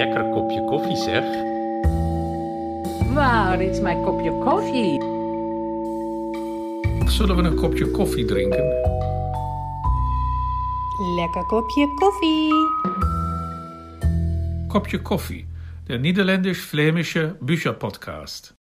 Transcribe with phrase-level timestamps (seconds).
[0.00, 1.24] lekker kopje koffie zeg.
[3.14, 5.00] Wauw, dit is mijn kopje koffie.
[7.10, 8.64] Zullen we een kopje koffie drinken?
[11.16, 12.52] Lekker kopje koffie.
[14.68, 15.46] Kopje koffie,
[15.86, 18.59] der niederländisch-flämische Bücherpodcast.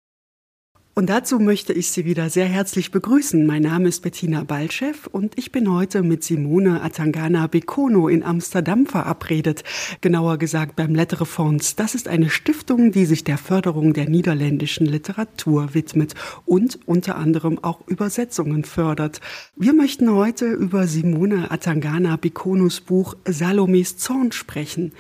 [0.98, 3.46] Und dazu möchte ich Sie wieder sehr herzlich begrüßen.
[3.46, 8.88] Mein Name ist Bettina Balchev und ich bin heute mit Simone Atangana Bekono in Amsterdam
[8.88, 9.64] verabredet.
[10.02, 11.76] Genauer gesagt beim Letterefonds.
[11.76, 16.16] Das ist eine Stiftung, die sich der Förderung der niederländischen Literatur widmet
[16.46, 19.22] und unter anderem auch Übersetzungen fördert.
[19.56, 24.94] Wir möchten heute über Simone Atangana Bekonos Buch Salomes Zorn sprechen.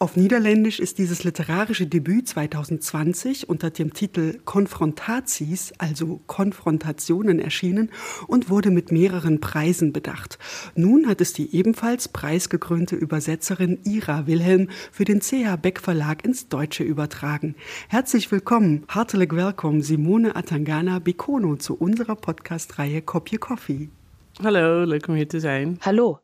[0.00, 7.90] Auf Niederländisch ist dieses literarische Debüt 2020 unter dem Titel Konfrontaties, also Konfrontationen, erschienen
[8.28, 10.38] und wurde mit mehreren Preisen bedacht.
[10.76, 16.48] Nun hat es die ebenfalls preisgekrönte Übersetzerin Ira Wilhelm für den CH Beck Verlag ins
[16.48, 17.56] Deutsche übertragen.
[17.88, 23.88] Herzlich willkommen, hartelijk welkom Simone Atangana Bekono zu unserer Podcast-Reihe Kopje Coffee.
[24.44, 25.78] Hallo, leuk om hier te zijn.
[25.80, 26.20] Hallo,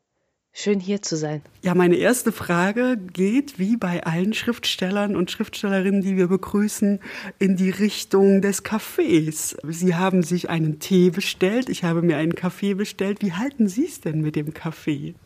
[0.56, 1.42] Schön hier zu sein.
[1.62, 7.00] Ja, meine erste Frage geht, wie bei allen Schriftstellern und Schriftstellerinnen, die wir begrüßen,
[7.40, 9.56] in die Richtung des Kaffees.
[9.66, 13.20] Sie haben sich einen Tee bestellt, ich habe mir einen Kaffee bestellt.
[13.20, 15.16] Wie halten Sie es denn mit dem Kaffee?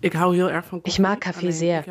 [0.00, 1.84] Ich mag Kaffee sehr,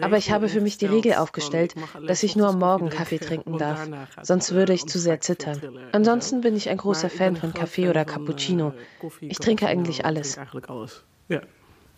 [0.00, 1.74] aber ich habe für mich die Regel aufgestellt,
[2.06, 3.88] dass ich nur am Morgen Kaffee trinken darf,
[4.22, 5.60] sonst würde ich zu sehr zittern.
[5.90, 8.74] Ansonsten bin ich ein großer Fan von Kaffee oder Cappuccino.
[9.20, 10.38] Ich trinke eigentlich alles.
[11.28, 11.40] Ja.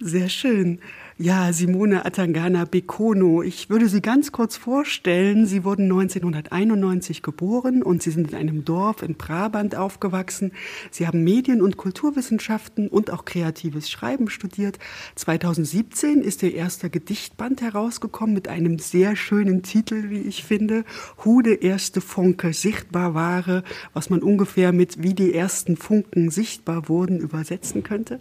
[0.00, 0.80] Sehr schön.
[1.16, 3.40] Ja, Simone Atangana Bekono.
[3.40, 5.46] Ich würde Sie ganz kurz vorstellen.
[5.46, 10.50] Sie wurden 1991 geboren und Sie sind in einem Dorf in Brabant aufgewachsen.
[10.90, 14.80] Sie haben Medien- und Kulturwissenschaften und auch kreatives Schreiben studiert.
[15.14, 20.84] 2017 ist Ihr erster Gedichtband herausgekommen mit einem sehr schönen Titel, wie ich finde.
[21.24, 23.62] Hude erste Funke sichtbar ware,
[23.92, 28.18] was man ungefähr mit wie die ersten Funken sichtbar wurden übersetzen könnte.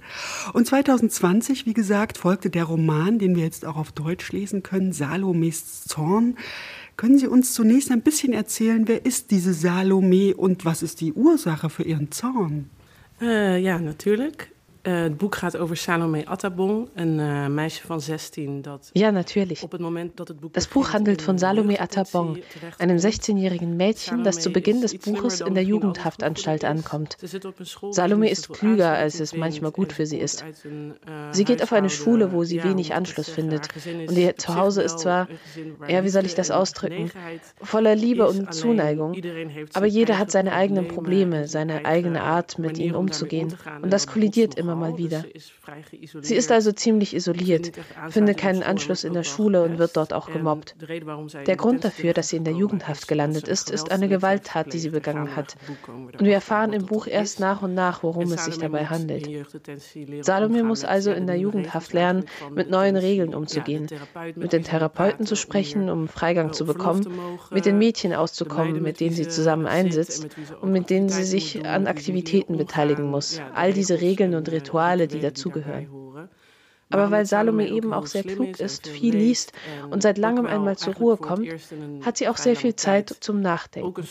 [0.53, 4.61] Und 2020, wie gesagt, folgte der Roman Roman, den wir jetzt auch auf Deutsch lesen
[4.61, 6.35] können, Salomes Zorn.
[6.97, 11.13] Können Sie uns zunächst ein bisschen erzählen, wer ist diese Salome und was ist die
[11.13, 12.69] Ursache für ihren Zorn?
[13.21, 14.33] Äh, ja, natürlich.
[14.88, 19.63] Uh, het boek gaat over Salome Attabon, een uh, meisje van 16 dat Ja, natürlich.
[19.63, 22.41] op het moment dat het boek Das Buch handelt von Salome Attabon,
[22.77, 27.17] einem 16-jährigen Mädchen, das zu Beginn des Buches in der Jugendhaftanstalt ankommt.
[27.91, 30.44] Salome ist klüger, als es manchmal gut für sie ist.
[31.31, 33.69] Sie geht auf eine Schule, wo sie wenig Anschluss findet.
[34.07, 35.29] Und ihr Zuhause ist zwar,
[35.88, 37.09] ja, wie soll ich das ausdrücken,
[37.61, 39.15] voller Liebe und Zuneigung,
[39.73, 43.55] aber jeder hat seine eigenen Probleme, seine eigene Art, mit ihnen umzugehen.
[43.81, 45.23] Und das kollidiert immer immer mal wieder.
[46.22, 47.72] Sie ist also ziemlich isoliert,
[48.09, 50.75] findet keinen Anschluss in der Schule und wird dort auch gemobbt.
[51.47, 54.89] Der Grund dafür, dass sie in der Jugendhaft gelandet ist, ist eine Gewalttat, die sie
[54.89, 55.56] begangen hat.
[55.88, 59.29] Und wir erfahren im Buch erst nach und nach, worum es sich dabei handelt.
[60.22, 63.88] Salome muss also in der Jugendhaft lernen, mit neuen Regeln umzugehen,
[64.35, 67.06] mit den Therapeuten zu sprechen, um Freigang zu bekommen,
[67.51, 70.28] mit den Mädchen auszukommen, mit denen sie zusammen einsitzt
[70.62, 73.39] und mit denen sie sich an Aktivitäten beteiligen muss.
[73.53, 75.88] All diese Regeln und Rituale Rituale, die dazugehören.
[76.90, 79.51] Aber weil Salome eben auch sehr klug ist, viel liest
[79.90, 81.47] und seit langem einmal zur Ruhe kommt,
[82.06, 84.03] hat sie auch sehr viel Zeit zum Nachdenken.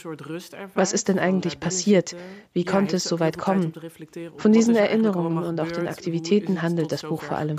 [0.74, 2.16] Was ist denn eigentlich passiert?
[2.52, 3.72] Wie konnte es so weit kommen?
[4.36, 7.56] Von diesen Erinnerungen und auch den Aktivitäten handelt das Buch vor allem.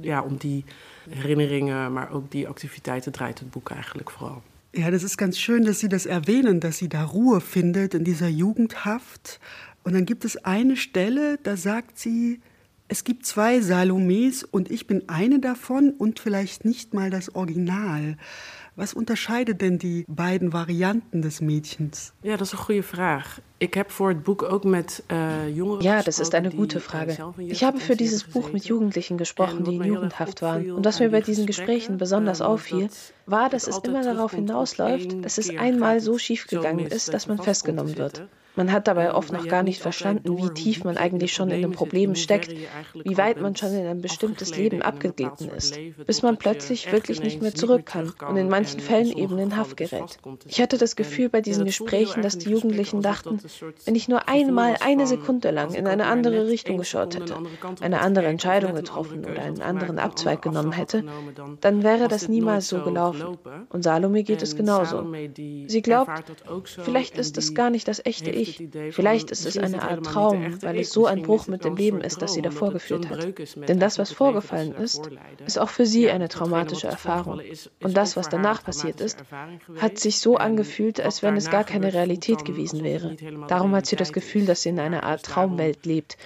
[0.00, 0.64] Ja, um die
[1.10, 4.42] Erinnerungen, maar ook die Aktivitäten dreht het boek eigenlijk vooral.
[4.76, 8.02] Ja, das ist ganz schön, dass Sie das erwähnen, dass sie da Ruhe findet in
[8.02, 9.38] dieser Jugendhaft.
[9.84, 12.40] Und dann gibt es eine Stelle, da sagt sie,
[12.88, 18.16] es gibt zwei Salomes und ich bin eine davon und vielleicht nicht mal das Original.
[18.76, 22.12] Was unterscheidet denn die beiden Varianten des Mädchens?
[22.22, 23.24] Ja, das ist eine gute Frage.
[23.60, 27.16] Ich habe für das Buch auch mit äh, Jüngeren Ja, das ist eine gute Frage.
[27.38, 30.72] Ich habe für dieses Buch mit Jugendlichen gesprochen, die in Jugendhaft waren.
[30.72, 32.88] Und was mir bei diesen Gesprächen besonders auffiel,
[33.26, 37.38] war, dass es immer darauf hinausläuft, dass es einmal so schief gegangen ist, dass man
[37.38, 38.26] festgenommen wird.
[38.56, 41.72] Man hat dabei oft noch gar nicht verstanden, wie tief man eigentlich schon in den
[41.72, 46.92] Problemen steckt, wie weit man schon in ein bestimmtes Leben abgeglitten ist, bis man plötzlich
[46.92, 50.18] wirklich nicht mehr zurück kann und in manchen Fällen eben in Haft gerät.
[50.46, 53.40] Ich hatte das Gefühl bei diesen Gesprächen, dass die Jugendlichen dachten,
[53.84, 57.36] wenn ich nur einmal eine Sekunde lang in eine andere Richtung geschaut hätte,
[57.80, 61.04] eine andere Entscheidung getroffen oder einen anderen Abzweig genommen hätte,
[61.60, 63.38] dann wäre das niemals so gelaufen.
[63.70, 65.12] Und Salome geht es genauso.
[65.66, 66.10] Sie glaubt,
[66.84, 68.68] vielleicht ist es gar nicht das echte Ich ich.
[68.90, 72.22] Vielleicht ist es eine Art Traum, weil es so ein Bruch mit dem Leben ist,
[72.22, 73.26] das sie davor geführt hat.
[73.68, 75.10] Denn das, was vorgefallen ist,
[75.46, 77.40] ist auch für sie eine traumatische Erfahrung.
[77.82, 79.18] Und das, was danach passiert ist,
[79.78, 83.16] hat sich so angefühlt, als wenn es gar keine Realität gewesen wäre.
[83.48, 86.16] Darum hat sie das Gefühl, dass sie in einer Art Traumwelt lebt.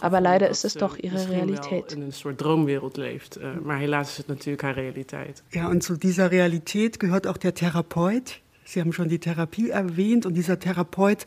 [0.00, 1.92] Aber leider ist es doch ihre Realität.
[1.92, 3.36] In een soort droomwereld leeft.
[3.36, 5.42] Uh, maar helaas is het natuurlijk haar realiteit.
[5.50, 8.40] Ja, und zu dieser Realität gehört auch der Therapeut.
[8.64, 11.26] Sie haben schon die Therapie erwähnt und dieser Therapeut,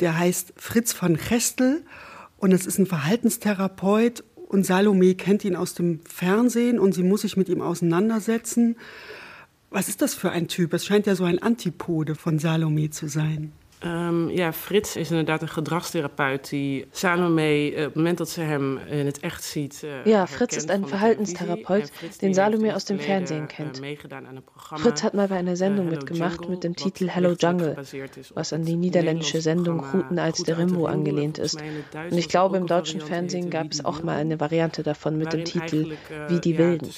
[0.00, 1.84] der heißt Fritz von Gestel
[2.36, 7.22] und es ist ein Verhaltenstherapeut und Salome kennt ihn aus dem Fernsehen und sie muss
[7.22, 8.76] sich mit ihm auseinandersetzen.
[9.70, 10.72] Was ist das für ein Typ?
[10.72, 13.52] Es scheint ja so ein Antipode von Salome zu sein.
[13.84, 18.40] Um, ja, Frits is inderdaad een gedragstherapeut die Salome, uh, op het moment dat ze
[18.40, 19.82] hem in het echt ziet.
[19.84, 21.92] Uh, ja, Fritz ist ein Verhaltenstherapeut,
[22.22, 23.80] den Salome aus dem Fernsehen kennt.
[24.56, 27.76] Fritz hat mal bei einer Sendung mitgemacht mit dem Titel Hello Jungle,
[28.34, 31.60] was an die niederländische Sendung Routen als der Rimbo angelehnt ist.
[32.10, 35.44] Und ich glaube, im deutschen Fernsehen gab es auch mal eine Variante davon mit dem
[35.44, 35.96] Titel
[36.28, 36.88] Wie die Wilden.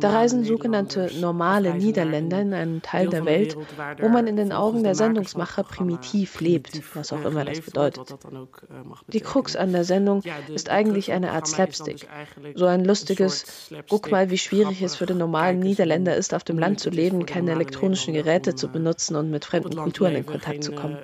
[0.00, 3.54] Da reisen sogenannte normale Niederländer in einen Teil der Welt,
[4.00, 8.14] wo man in den Augen der Sendungsmacher primitiv tief lebt, was auch immer das bedeutet.
[9.08, 10.22] Die Krux an der Sendung
[10.54, 12.08] ist eigentlich eine Art Slapstick.
[12.54, 16.58] So ein lustiges, guck mal, wie schwierig es für den normalen Niederländer ist, auf dem
[16.58, 20.72] Land zu leben, keine elektronischen Geräte zu benutzen und mit fremden Kulturen in Kontakt zu
[20.72, 20.98] kommen.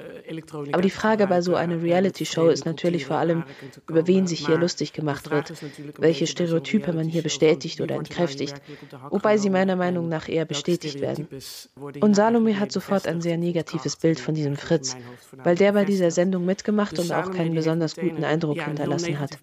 [0.72, 3.44] Aber die Frage bei so einer Reality-Show ist natürlich vor allem,
[3.88, 5.52] über wen sich hier lustig gemacht wird,
[5.98, 8.54] welche Stereotype man hier bestätigt oder entkräftigt,
[9.10, 11.28] wobei sie meiner Meinung nach eher bestätigt werden.
[12.00, 14.91] Und Salome hat sofort ein sehr negatives Bild von diesem Fritz,
[15.44, 19.38] weil der bei dieser Sendung mitgemacht und auch keinen besonders guten Eindruck hinterlassen hat.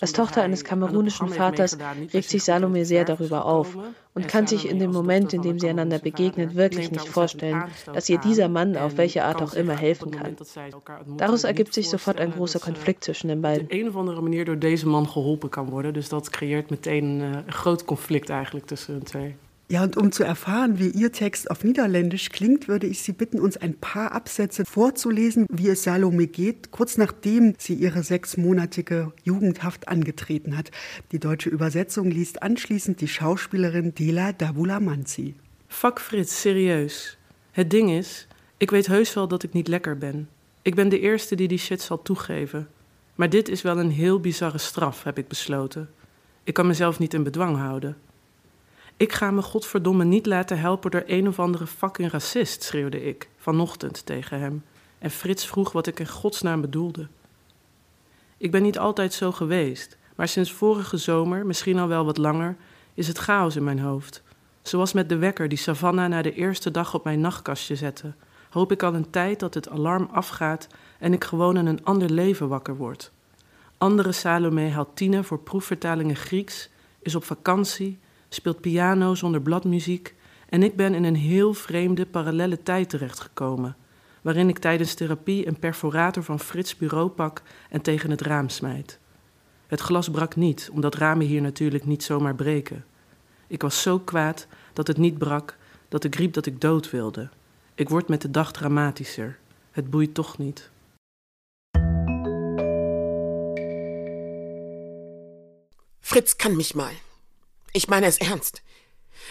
[0.00, 1.78] Als Tochter eines kamerunischen Vaters
[2.12, 3.76] regt sich Salome sehr darüber auf
[4.14, 8.08] und kann sich in dem Moment, in dem sie einander begegnet, wirklich nicht vorstellen, dass
[8.08, 10.36] ihr dieser Mann auf welche Art auch immer helfen kann.
[11.18, 13.66] Daraus ergibt sich sofort ein großer Konflikt zwischen den beiden.
[13.66, 15.92] Op een of andere manier door deze man geholpen kan worden.
[15.92, 19.36] Dus dat creëert meteen een, een groot conflict eigenlijk tussen twee.
[19.68, 23.40] Ja, und um zu erfahren, wie Ihr Text auf Niederländisch klingt, würde ich Sie bitten,
[23.40, 29.88] uns ein paar Absätze vorzulesen, wie es Salome geht, kurz nachdem sie ihre sechsmonatige Jugendhaft
[29.88, 30.70] angetreten hat.
[31.10, 35.34] Die deutsche Übersetzung liest anschließend die Schauspielerin Dela Davulamanzi.
[35.66, 37.18] Fuck Frits, serieus.
[37.50, 38.28] Het ding is,
[38.58, 40.28] ik weet heus wel dat ik niet lekker ben.
[40.62, 42.68] Ik ben de eerste die die shit zal toegeven.
[43.14, 45.88] Maar dit is wel een heel bizarre straf, heb ik besloten.
[46.44, 47.96] Ik kan mezelf niet in bedwang houden.
[48.98, 53.28] Ik ga me godverdomme niet laten helpen door een of andere fucking racist, schreeuwde ik
[53.36, 54.64] vanochtend tegen hem.
[54.98, 57.08] En Frits vroeg wat ik in godsnaam bedoelde.
[58.36, 62.56] Ik ben niet altijd zo geweest, maar sinds vorige zomer, misschien al wel wat langer,
[62.94, 64.22] is het chaos in mijn hoofd.
[64.62, 68.14] Zoals met de wekker die Savannah na de eerste dag op mijn nachtkastje zette,
[68.50, 70.66] hoop ik al een tijd dat het alarm afgaat
[70.98, 73.12] en ik gewoon in een ander leven wakker word.
[73.78, 76.68] Andere Salome haalt tienen voor proefvertalingen Grieks,
[76.98, 77.98] is op vakantie
[78.36, 80.14] speelt piano zonder bladmuziek
[80.48, 83.76] en ik ben in een heel vreemde parallelle tijd terechtgekomen,
[84.22, 88.98] waarin ik tijdens therapie een perforator van Frits bureau pak en tegen het raam smijt.
[89.66, 92.84] Het glas brak niet, omdat ramen hier natuurlijk niet zomaar breken.
[93.46, 95.56] Ik was zo kwaad dat het niet brak,
[95.88, 97.28] dat ik riep dat ik dood wilde.
[97.74, 99.38] Ik word met de dag dramatischer.
[99.70, 100.70] Het boeit toch niet.
[106.00, 107.05] Fritz kann mich mal.
[107.76, 108.62] Ich meine es ernst.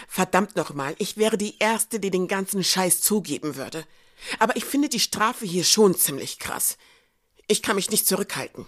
[0.07, 3.87] Verdammt nochmal, ich wäre die Erste, die den ganzen Scheiß zugeben würde.
[4.37, 6.77] Aber ich finde die Strafe hier schon ziemlich krass.
[7.47, 8.67] Ich kann mich nicht zurückhalten.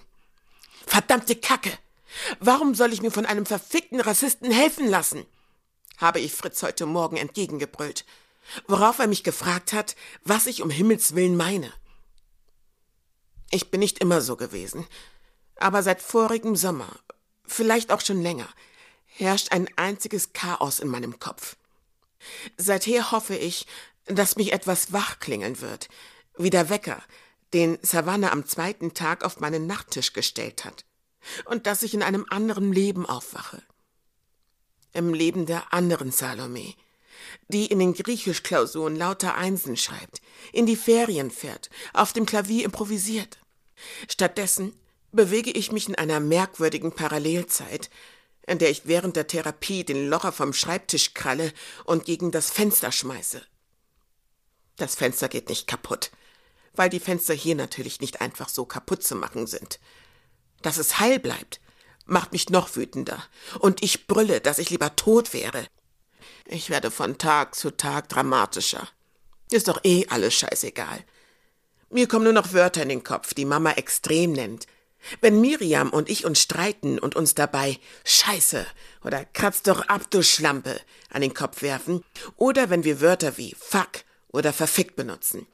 [0.88, 1.72] Verdammte Kacke!
[2.40, 5.28] Warum soll ich mir von einem verfickten Rassisten helfen lassen?
[5.98, 8.04] habe ich Fritz heute Morgen entgegengebrüllt,
[8.68, 11.72] worauf er mich gefragt hat, was ich um Himmels willen meine.
[13.52, 14.88] Ich bin nicht immer so gewesen,
[15.56, 16.90] aber seit vorigem Sommer,
[17.46, 18.50] vielleicht auch schon länger,
[19.18, 21.56] herrscht ein einziges Chaos in meinem Kopf.
[22.58, 23.66] Seither hoffe ich,
[24.06, 25.90] dass mich etwas wachklingeln wird,
[26.38, 27.02] wie der Wecker,
[27.54, 30.86] den Savannah am zweiten Tag auf meinen Nachttisch gestellt hat,
[31.46, 33.62] und dass ich in einem anderen Leben aufwache.
[34.94, 36.74] Im Leben der anderen Salome,
[37.48, 40.22] die in den Griechischklausuren lauter Einsen schreibt,
[40.54, 43.40] in die Ferien fährt, auf dem Klavier improvisiert.
[44.10, 44.74] Stattdessen
[45.12, 47.90] bewege ich mich in einer merkwürdigen Parallelzeit,
[48.48, 52.92] in der ich während der Therapie den Locher vom Schreibtisch kralle und gegen das Fenster
[52.92, 53.42] schmeiße.
[54.78, 56.12] Das Fenster geht nicht kaputt,
[56.74, 59.80] weil die Fenster hier natürlich nicht einfach so kaputt zu machen sind.
[60.62, 61.60] Dass es heil bleibt,
[62.06, 63.22] macht mich noch wütender,
[63.60, 65.68] und ich brülle, dass ich lieber tot wäre.
[66.46, 68.88] Ich werde von Tag zu Tag dramatischer.
[69.52, 71.04] Ist doch eh alles scheißegal.
[71.90, 74.68] Mir kommen nur noch Wörter in den Kopf, die Mama extrem nennt.
[75.22, 78.66] Wenn Miriam und ich uns streiten und uns dabei Scheiße
[79.04, 82.04] oder Kratz doch ab, du Schlampe an den Kopf werfen,
[82.36, 85.48] oder wenn wir Wörter wie Fuck oder verfickt benutzen.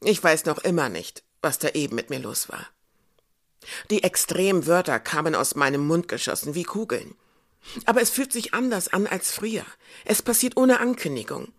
[0.00, 2.66] Ich weiß noch immer nicht, was da eben mit mir los war.
[3.90, 7.14] Die extremen Wörter kamen aus meinem Mund geschossen wie Kugeln.
[7.86, 9.64] Aber es fühlt sich anders an als früher.
[10.04, 11.52] Es passiert ohne Ankündigung.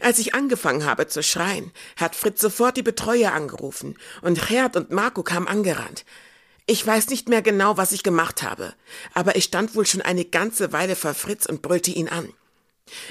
[0.00, 4.90] Als ich angefangen habe zu schreien, hat Fritz sofort die Betreuer angerufen und Gerd und
[4.90, 6.04] Marco kamen angerannt.
[6.66, 8.74] Ich weiß nicht mehr genau, was ich gemacht habe,
[9.14, 12.32] aber ich stand wohl schon eine ganze Weile vor Fritz und brüllte ihn an.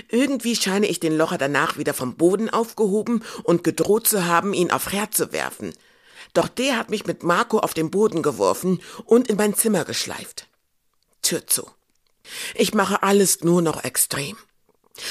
[0.10, 4.72] Irgendwie scheine ich den Locher danach wieder vom Boden aufgehoben und gedroht zu haben, ihn
[4.72, 5.74] auf Gerd zu werfen.
[6.34, 10.48] Doch der hat mich mit Marco auf den Boden geworfen und in mein Zimmer geschleift.
[11.22, 11.70] Tür zu.
[12.56, 14.38] Ich mache alles nur noch extrem.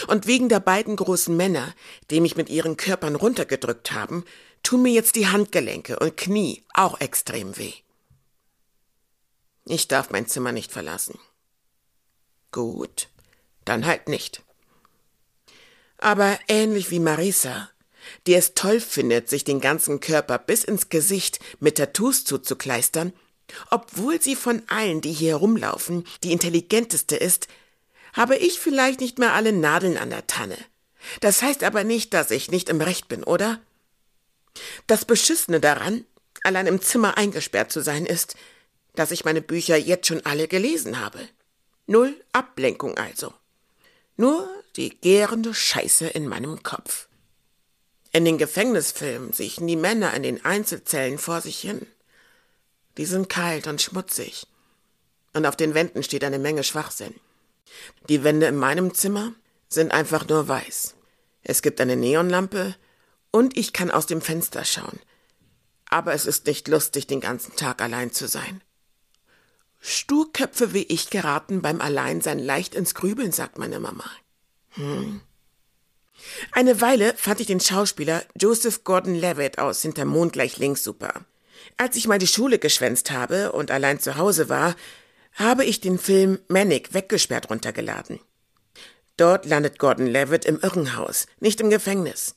[0.07, 1.75] Und wegen der beiden großen Männer,
[2.11, 4.25] die mich mit ihren Körpern runtergedrückt haben,
[4.62, 7.73] tun mir jetzt die Handgelenke und Knie auch extrem weh.
[9.64, 11.19] Ich darf mein Zimmer nicht verlassen.
[12.52, 13.09] Gut,
[13.64, 14.43] dann halt nicht.
[15.99, 17.71] Aber ähnlich wie Marisa,
[18.26, 23.12] die es toll findet, sich den ganzen Körper bis ins Gesicht mit Tattoos zuzukleistern,
[23.71, 27.49] obwohl sie von allen, die hier herumlaufen, die intelligenteste ist,
[28.16, 30.56] habe ich vielleicht nicht mehr alle Nadeln an der Tanne.
[31.20, 33.61] Das heißt aber nicht, dass ich nicht im Recht bin, oder?
[34.87, 36.04] Das Beschissene daran,
[36.42, 38.35] allein im Zimmer eingesperrt zu sein, ist,
[38.94, 41.28] dass ich meine Bücher jetzt schon alle gelesen habe.
[41.87, 43.35] Null Ablenkung also.
[44.16, 47.08] Nur die gärende Scheiße in meinem Kopf.
[48.12, 51.87] In den Gefängnisfilmen siechen die Männer in den Einzelzellen vor sich hin.
[52.96, 54.46] Die sind kalt und schmutzig.
[55.35, 57.14] Und auf den Wänden steht eine Menge Schwachsinn.
[58.08, 59.32] Die Wände in meinem Zimmer
[59.68, 60.94] sind einfach nur weiß.
[61.42, 62.75] Es gibt eine Neonlampe
[63.30, 64.99] und ich kann aus dem Fenster schauen.
[65.88, 68.62] Aber es ist nicht lustig, den ganzen Tag allein zu sein.
[69.80, 74.04] Sturköpfe wie ich geraten beim Alleinsein leicht ins Grübeln, sagt meine Mama.
[74.70, 75.20] Hm.
[76.52, 81.25] Eine Weile fand ich den Schauspieler Joseph Gordon-Levitt aus Hinterm Mond gleich links super.
[81.76, 84.75] Als ich mal die Schule geschwänzt habe und allein zu Hause war,
[85.37, 88.19] habe ich den Film Manic weggesperrt runtergeladen.
[89.16, 92.35] Dort landet Gordon Levitt im Irrenhaus, nicht im Gefängnis.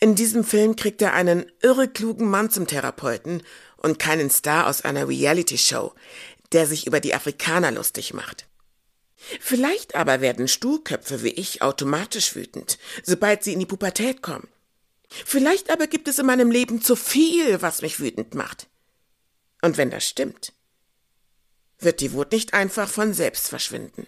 [0.00, 3.42] In diesem Film kriegt er einen irre klugen Mann zum Therapeuten
[3.76, 5.92] und keinen Star aus einer Reality-Show,
[6.52, 8.46] der sich über die Afrikaner lustig macht.
[9.40, 14.48] Vielleicht aber werden Stuhlköpfe wie ich automatisch wütend, sobald sie in die Pubertät kommen.
[15.08, 18.68] Vielleicht aber gibt es in meinem Leben zu viel, was mich wütend macht.
[19.62, 20.52] Und wenn das stimmt,
[21.78, 24.06] wird die Wut nicht einfach von selbst verschwinden.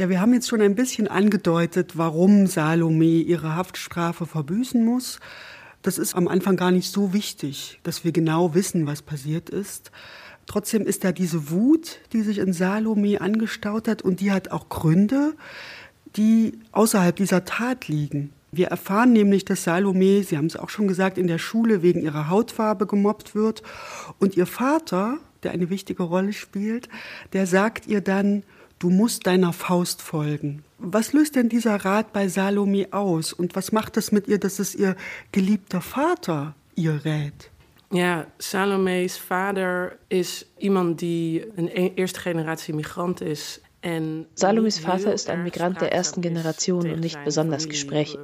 [0.00, 5.20] Ja, wir haben jetzt schon ein bisschen angedeutet, warum Salome ihre Haftstrafe verbüßen muss.
[5.82, 9.90] Das ist am Anfang gar nicht so wichtig, dass wir genau wissen, was passiert ist.
[10.46, 14.70] Trotzdem ist da diese Wut, die sich in Salome angestaut hat, und die hat auch
[14.70, 15.34] Gründe,
[16.16, 18.32] die außerhalb dieser Tat liegen.
[18.52, 22.02] Wir erfahren nämlich, dass Salome, Sie haben es auch schon gesagt, in der Schule wegen
[22.02, 23.62] ihrer Hautfarbe gemobbt wird.
[24.18, 26.88] Und ihr Vater, der eine wichtige Rolle spielt,
[27.32, 28.42] der sagt ihr dann,
[28.78, 30.64] du musst deiner Faust folgen.
[30.78, 33.32] Was löst denn dieser Rat bei Salome aus?
[33.32, 34.96] Und was macht es mit ihr, dass es ihr
[35.30, 37.50] geliebter Vater ihr rät?
[37.92, 45.42] Ja, Salome's vader is iemand die een eerste generatie migrant is Salomis Vater ist ein
[45.42, 48.20] Migrant der ersten Generation und nicht besonders gesprächig,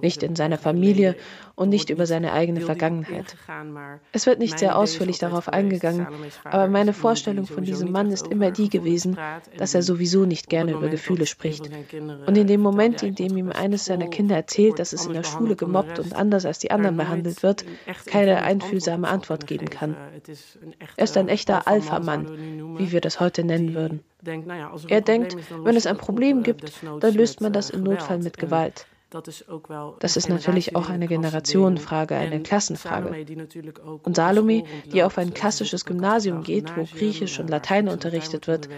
[0.00, 1.16] nicht in seiner Familie
[1.54, 3.36] und nicht über seine eigene Vergangenheit.
[4.12, 6.06] Es wird nicht sehr ausführlich darauf eingegangen,
[6.44, 9.18] aber meine Vorstellung von diesem Mann ist immer die gewesen,
[9.58, 11.68] dass er sowieso nicht gerne über Gefühle spricht.
[12.26, 15.24] Und in dem Moment, in dem ihm eines seiner Kinder erzählt, dass es in der
[15.24, 17.66] Schule gemobbt und anders als die anderen behandelt wird,
[18.06, 19.94] keine einfühlsame Antwort geben kann.
[20.96, 24.00] Er ist ein echter Alpha-Mann, wie wir das heute nennen würden.
[24.88, 28.86] Er denkt, wenn es ein Problem gibt, dann löst man das im Notfall mit Gewalt.
[30.00, 33.26] Das ist natürlich auch eine Generationenfrage, eine Klassenfrage.
[34.02, 38.68] Und Salome, die auf ein klassisches Gymnasium geht, wo Griechisch und Latein unterrichtet wird,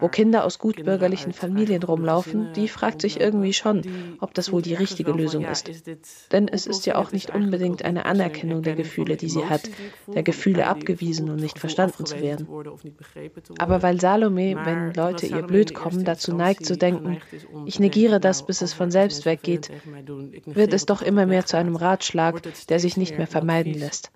[0.00, 3.82] wo Kinder aus gutbürgerlichen Familien rumlaufen, die fragt sich irgendwie schon,
[4.20, 5.70] ob das wohl die richtige Lösung ist.
[6.32, 9.62] Denn es ist ja auch nicht unbedingt eine Anerkennung der Gefühle, die sie hat,
[10.12, 12.48] der Gefühle abgewiesen und nicht verstanden zu werden.
[13.58, 17.18] Aber weil Salome, wenn Leute ihr blöd kommen, dazu neigt zu denken,
[17.64, 19.70] ich negiere das, bis es von selbst weggeht,
[20.46, 24.10] wird es doch immer mehr zu einem Ratschlag, der sich nicht mehr vermeiden lässt.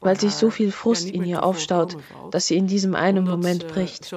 [0.00, 1.96] weil sich so viel Frust in ihr aufstaut,
[2.30, 4.14] dass sie in diesem einen Moment bricht.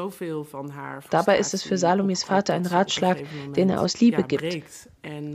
[1.09, 3.17] Dabei ist es für Salomes Vater ein Ratschlag,
[3.55, 4.63] den er aus Liebe gibt.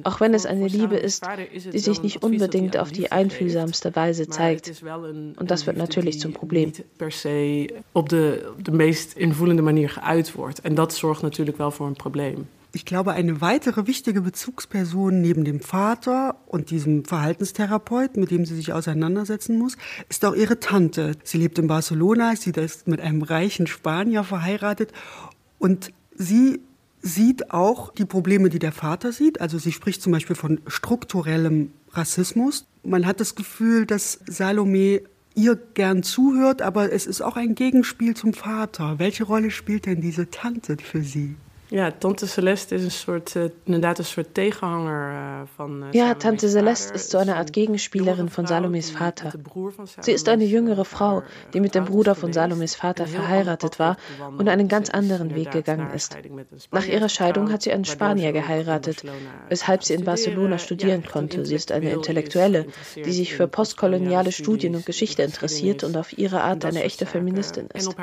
[0.05, 1.27] Auch wenn es eine Liebe ist,
[1.73, 4.83] die sich nicht unbedingt auf die einfühlsamste Weise zeigt.
[4.83, 6.73] Und das wird natürlich zum Problem.
[6.99, 10.61] Per se op de, de meest invoelende manier geuit wordt.
[10.61, 12.49] En dat zorgt natuurlijk wel voor een probleem.
[12.77, 18.55] Ich glaube, eine weitere wichtige Bezugsperson neben dem Vater und diesem Verhaltenstherapeut, mit dem sie
[18.55, 19.79] sich auseinandersetzen muss,
[20.11, 21.13] ist auch ihre Tante.
[21.25, 24.93] Sie lebt in Barcelona, sie ist mit einem reichen Spanier verheiratet
[25.59, 26.61] und sie
[27.01, 29.41] sieht auch die Probleme, die der Vater sieht.
[29.41, 32.67] Also sie spricht zum Beispiel von strukturellem Rassismus.
[32.83, 35.01] Man hat das Gefühl, dass Salome
[35.35, 38.99] ihr gern zuhört, aber es ist auch ein Gegenspiel zum Vater.
[38.99, 41.37] Welche Rolle spielt denn diese Tante für Sie?
[41.69, 45.83] Ja, Tante Celeste is een soort, uh, inderdaad een soort tegenhanger uh, van.
[45.83, 49.33] Uh, ja, Tante Celeste ist so eine Art Gegenspielerin von Salomes Vater.
[50.01, 53.97] Sie ist eine jüngere Frau, die mit dem Bruder von Salomes Vater verheiratet war
[54.39, 56.17] und einen ganz anderen Weg gegangen ist.
[56.71, 59.03] Nach ihrer Scheidung hat sie einen Spanier geheiratet,
[59.49, 61.45] weshalb sie in Barcelona studieren konnte.
[61.45, 66.43] Sie ist eine Intellektuelle, die sich für postkoloniale Studien und Geschichte interessiert und auf ihre
[66.43, 67.97] Art eine echte Feministin ist.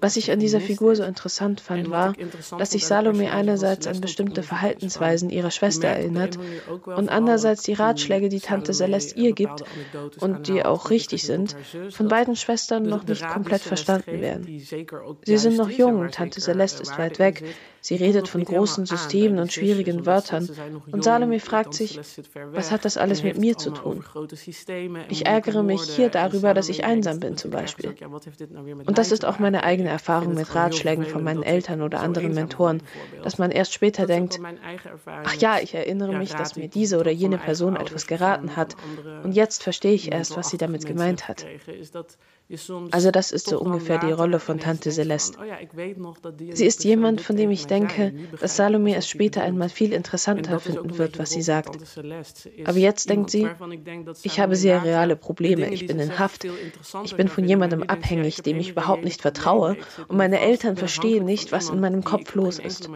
[0.00, 2.14] Was ich an dieser Figur so interessant fand, war,
[2.58, 6.38] dass sie sich Salome einerseits an bestimmte Verhaltensweisen ihrer Schwester erinnert
[6.84, 9.64] und andererseits die Ratschläge, die Tante Celeste ihr gibt
[10.20, 11.56] und die auch richtig sind,
[11.90, 14.46] von beiden Schwestern noch nicht komplett verstanden werden.
[15.24, 17.44] Sie sind noch jung, Tante Celeste ist weit weg,
[17.80, 20.48] Sie redet von großen Systemen und schwierigen Wörtern.
[20.92, 21.98] Und Salome fragt sich,
[22.52, 24.04] was hat das alles mit mir zu tun?
[25.08, 27.94] Ich ärgere mich hier darüber, dass ich einsam bin zum Beispiel.
[28.86, 32.82] Und das ist auch meine eigene Erfahrung mit Ratschlägen von meinen Eltern oder anderen Mentoren,
[33.22, 34.40] dass man erst später denkt,
[35.06, 38.76] ach ja, ich erinnere mich, dass mir diese oder jene Person etwas geraten hat.
[39.24, 41.46] Und jetzt verstehe ich erst, was sie damit gemeint hat.
[42.90, 45.38] Also das ist so ungefähr die Rolle von Tante Celeste.
[46.52, 50.98] Sie ist jemand, von dem ich denke, dass Salome es später einmal viel interessanter finden
[50.98, 51.78] wird, was sie sagt.
[52.64, 53.48] Aber jetzt denkt sie,
[54.22, 56.44] ich habe sehr reale Probleme, ich bin in Haft,
[57.04, 59.76] ich bin von jemandem abhängig, dem ich überhaupt nicht vertraue
[60.08, 62.90] und meine Eltern verstehen nicht, was in meinem Kopf los ist.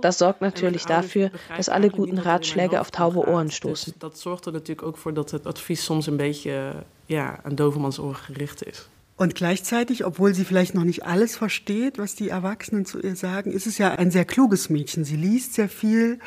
[0.00, 3.94] Das sorgt natürlich dafür, dass alle guten Ratschläge auf taube Ohren stoßen.
[3.98, 8.62] Das sorgt natürlich auch dafür, dass das Advies soms ein bisschen ja, an Dovermannsohr gericht
[8.62, 8.88] ist.
[9.16, 13.50] Und gleichzeitig, obwohl sie vielleicht noch nicht alles versteht, was die Erwachsenen zu ihr sagen,
[13.50, 15.04] ist es ja ein sehr kluges Mädchen.
[15.04, 16.18] Sie liest sehr viel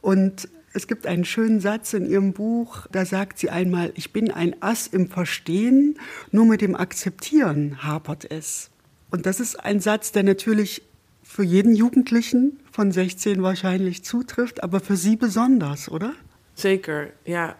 [0.00, 4.30] und es gibt einen schönen Satz in ihrem Buch, da sagt sie einmal, ich bin
[4.30, 5.98] ein Ass im Verstehen,
[6.30, 8.70] nur mit dem Akzeptieren hapert es.
[9.10, 10.82] Und das ist ein Satz, der natürlich
[11.22, 16.14] für jeden Jugendlichen von 16 wahrscheinlich zutrifft, aber für Sie besonders, oder?
[16.54, 17.56] Zeker, ja.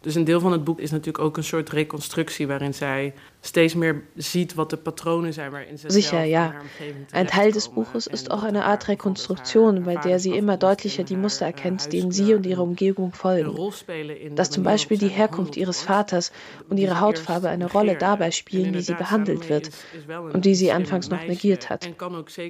[0.00, 3.74] Dus een deel van het boek is natuurlijk ook een soort reconstructie waarin zij steeds
[3.76, 6.54] mehr sieht, was die Patronen sind, waarin sie Sicher, ja.
[7.12, 11.16] Ein Teil des Buches ist auch eine Art Rekonstruktion, bei der sie immer deutlicher die
[11.16, 13.56] Muster erkennt, denen sie und ihre Umgebung folgen.
[14.34, 16.32] Dass zum Beispiel die Herkunft ihres Vaters
[16.68, 19.70] und ihre Hautfarbe eine Rolle dabei spielen, wie sie behandelt wird
[20.32, 21.88] und die sie anfangs noch negiert hat.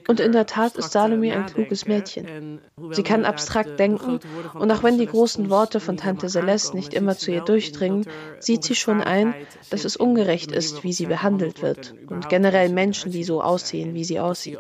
[0.09, 2.61] Und in der Tat ist Salome ein kluges Mädchen.
[2.93, 4.21] Sie kann abstrakt denken
[4.55, 8.07] und auch wenn die großen Worte von Tante Celeste nicht immer zu ihr durchdringen,
[8.41, 9.35] sieht sie schon ein,
[9.71, 14.05] dass es ungerecht ist, wie sie behandelt wird und generell Menschen, die so aussehen, wie
[14.05, 14.59] sie aussieht.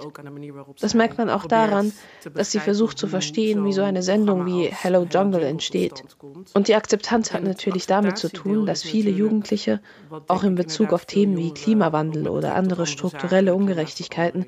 [0.78, 1.90] Das merkt man auch daran,
[2.34, 6.04] dass sie versucht zu verstehen, wie so eine Sendung wie Hello Jungle entsteht.
[6.52, 9.80] Und die Akzeptanz hat natürlich damit zu tun, dass viele Jugendliche,
[10.26, 14.44] auch in Bezug auf Themen wie Klimawandel oder andere strukturelle Ungerechtigkeiten,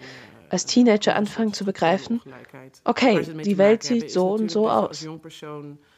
[0.50, 2.20] als Teenager anfangen zu begreifen,
[2.84, 5.08] okay, die Welt sieht so und so aus.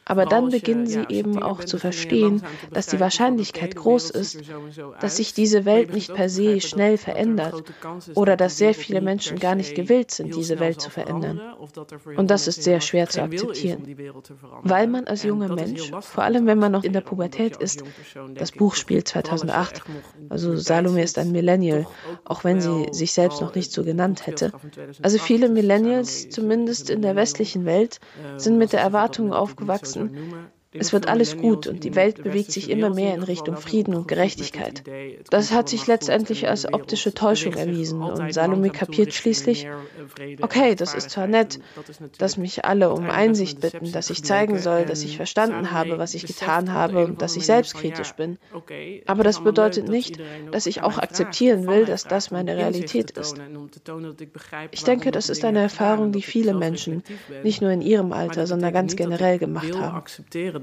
[0.05, 4.39] Aber dann beginnen sie eben auch zu verstehen, dass die Wahrscheinlichkeit groß ist,
[4.99, 7.63] dass sich diese Welt nicht per se schnell verändert
[8.15, 11.39] oder dass sehr viele Menschen gar nicht gewillt sind, diese Welt zu verändern.
[12.17, 13.95] Und das ist sehr schwer zu akzeptieren,
[14.61, 17.83] weil man als junger Mensch, vor allem wenn man noch in der Pubertät ist,
[18.35, 19.83] das Buch spielt 2008,
[20.29, 21.87] also Salome ist ein Millennial,
[22.25, 24.51] auch wenn sie sich selbst noch nicht so genannt hätte.
[25.01, 27.99] Also viele Millennials, zumindest in der westlichen Welt,
[28.37, 30.53] sind mit der Erwartung aufgewachsen, lassen.
[30.73, 34.07] Es wird alles gut und die Welt bewegt sich immer mehr in Richtung Frieden und
[34.07, 34.83] Gerechtigkeit.
[35.29, 39.67] Das hat sich letztendlich als optische Täuschung erwiesen und Salome kapiert schließlich,
[40.41, 41.59] okay, das ist zwar nett,
[42.17, 46.13] dass mich alle um Einsicht bitten, dass ich zeigen soll, dass ich verstanden habe, was
[46.13, 48.37] ich getan habe und dass ich selbstkritisch bin.
[49.05, 50.19] Aber das bedeutet nicht,
[50.51, 53.37] dass ich auch akzeptieren will, dass das meine Realität ist.
[54.71, 57.03] Ich denke, das ist eine Erfahrung, die viele Menschen,
[57.43, 60.03] nicht nur in ihrem Alter, sondern ganz generell gemacht haben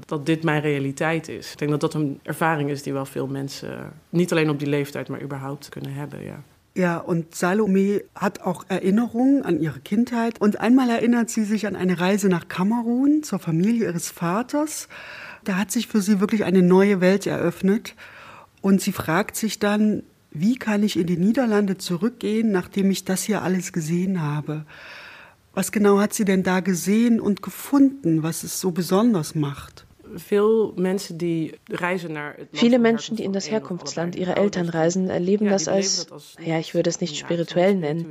[0.05, 1.51] dat dit mijn realiteit is.
[1.51, 4.67] Ik denk dat dat een ervaring is die wel veel mensen, niet alleen op die
[4.67, 6.23] leeftijd, maar überhaupt kunnen hebben.
[6.23, 6.43] Ja.
[6.73, 10.39] Ja, und Salome hat auch Erinnerungen an ihre Kindheit.
[10.39, 14.87] Und einmal erinnert sie sich an eine Reise nach Kamerun zur Familie ihres Vaters.
[15.43, 17.95] Da hat sich für sie wirklich eine neue Welt eröffnet.
[18.61, 23.23] Und sie fragt sich dann, wie kann ich in die Niederlande zurückgehen, nachdem ich das
[23.23, 24.63] hier alles gesehen habe?
[25.53, 29.85] Was genau hat sie denn da gesehen und gefunden, was es so besonders macht?
[30.17, 31.17] Viele Menschen,
[33.17, 36.07] die in das Herkunftsland ihrer Eltern reisen, erleben das als,
[36.43, 38.07] ja, ich würde es nicht spirituell nennen,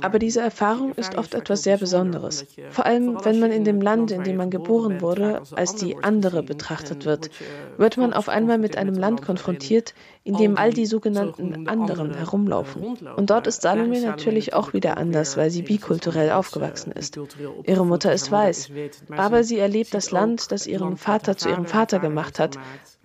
[0.00, 2.46] aber diese Erfahrung ist oft etwas sehr Besonderes.
[2.70, 6.42] Vor allem, wenn man in dem Land, in dem man geboren wurde, als die andere
[6.42, 7.30] betrachtet wird,
[7.76, 12.96] wird man auf einmal mit einem Land konfrontiert, in dem all die sogenannten anderen herumlaufen.
[13.16, 17.18] Und dort ist Salome natürlich auch wieder anders, weil sie bikulturell aufgewachsen ist.
[17.66, 18.70] Ihre Mutter ist weiß,
[19.10, 22.58] aber sie erlebt das Land, das ihren Vater zu ihrem Vater gemacht hat,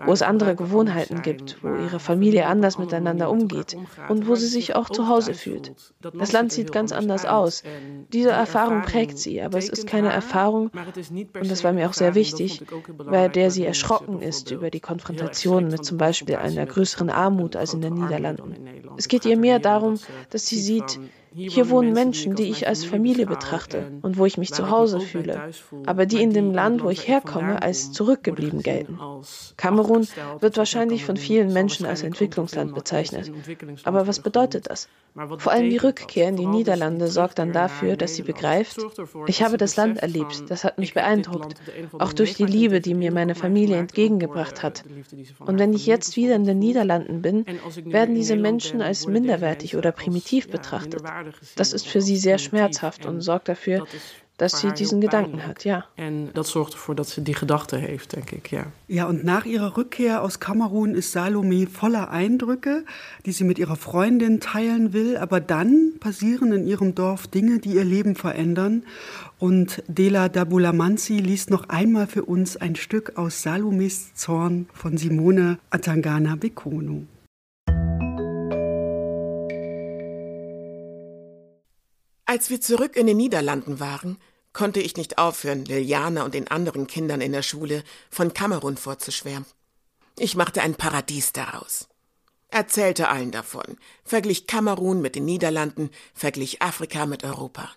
[0.05, 3.75] wo es andere Gewohnheiten gibt, wo ihre Familie anders miteinander umgeht
[4.07, 5.73] und wo sie sich auch zu Hause fühlt.
[6.17, 7.63] Das Land sieht ganz anders aus.
[8.13, 12.15] Diese Erfahrung prägt sie, aber es ist keine Erfahrung, und das war mir auch sehr
[12.15, 12.63] wichtig,
[12.97, 17.73] bei der sie erschrocken ist über die Konfrontation mit zum Beispiel einer größeren Armut als
[17.73, 18.55] in den Niederlanden.
[18.97, 19.99] Es geht ihr mehr darum,
[20.29, 20.99] dass sie sieht,
[21.33, 25.51] hier wohnen Menschen, die ich als Familie betrachte und wo ich mich zu Hause fühle,
[25.85, 28.99] aber die in dem Land, wo ich herkomme, als zurückgeblieben gelten.
[29.57, 30.07] Kamerun
[30.39, 33.31] wird wahrscheinlich von vielen Menschen als Entwicklungsland bezeichnet.
[33.83, 34.87] Aber was bedeutet das?
[35.37, 38.77] Vor allem die Rückkehr in die Niederlande sorgt dann dafür, dass sie begreift,
[39.27, 41.55] ich habe das Land erlebt, das hat mich beeindruckt,
[41.97, 44.83] auch durch die Liebe, die mir meine Familie entgegengebracht hat.
[45.39, 47.45] Und wenn ich jetzt wieder in den Niederlanden bin,
[47.85, 51.03] werden diese Menschen als minderwertig oder primitiv betrachtet.
[51.55, 53.85] Das ist für sie sehr schmerzhaft und sorgt dafür,
[54.39, 55.85] dass sie diesen Gedanken hat, ja.
[55.97, 58.67] Und das sorgt dafür, dass sie die Gedachte heeft, denke ich, ja.
[58.87, 62.85] Ja, und nach ihrer Rückkehr aus Kamerun ist Salome voller Eindrücke,
[63.25, 65.17] die sie mit ihrer Freundin teilen will.
[65.17, 68.83] Aber dann passieren in ihrem Dorf Dinge, die ihr Leben verändern.
[69.39, 75.59] Und Dela Dabulamanzi liest noch einmal für uns ein Stück aus Salomes Zorn von Simone
[75.69, 77.03] Atangana Bekono.
[82.29, 84.19] Als wir zurück in den Niederlanden waren,
[84.53, 89.47] konnte ich nicht aufhören, Liliana und den anderen Kindern in der Schule von Kamerun vorzuschwärmen.
[90.15, 91.87] Ich machte ein Paradies daraus.
[92.49, 97.71] Erzählte allen davon, verglich Kamerun mit den Niederlanden, verglich Afrika mit Europa.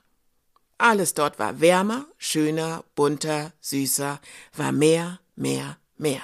[0.76, 4.20] Alles dort war wärmer, schöner, bunter, süßer,
[4.54, 6.20] war mehr, mehr, mehr.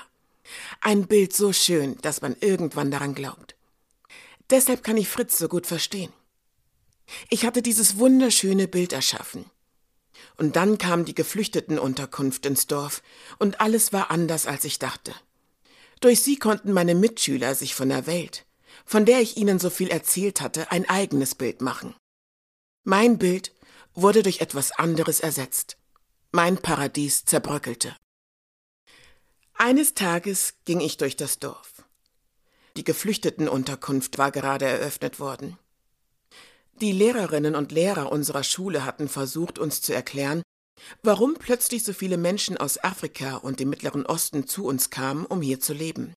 [0.83, 3.57] Ein Bild so schön, dass man irgendwann daran glaubt.
[4.51, 6.13] Deshalb kann ich Fritz so gut verstehen.
[7.29, 9.45] Ich hatte dieses wunderschöne Bild erschaffen.
[10.37, 13.03] Und dann kam die Geflüchtetenunterkunft ins Dorf,
[13.39, 15.15] und alles war anders, als ich dachte.
[16.01, 18.47] Durch sie konnten meine Mitschüler sich von der Welt,
[18.85, 21.95] von der ich ihnen so viel erzählt hatte, ein eigenes Bild machen.
[22.85, 23.53] Mein Bild
[23.95, 25.77] wurde durch etwas anderes ersetzt.
[26.31, 27.97] Mein Paradies zerbröckelte.
[29.55, 31.85] Eines Tages ging ich durch das Dorf.
[32.77, 35.59] Die Geflüchtetenunterkunft war gerade eröffnet worden.
[36.81, 40.43] Die Lehrerinnen und Lehrer unserer Schule hatten versucht, uns zu erklären,
[41.03, 45.43] warum plötzlich so viele Menschen aus Afrika und dem Mittleren Osten zu uns kamen, um
[45.43, 46.15] hier zu leben.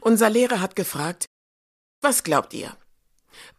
[0.00, 1.26] Unser Lehrer hat gefragt,
[2.00, 2.76] was glaubt ihr?